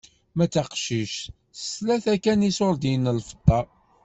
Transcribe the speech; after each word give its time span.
Ma 0.35 0.45
d 0.47 0.51
taqcict 0.53 1.17
s 1.59 1.63
tlata 1.75 2.15
kan 2.23 2.37
n 2.43 2.47
iṣurdiyen 2.49 3.05
n 3.15 3.17
lfeṭṭa. 3.19 3.61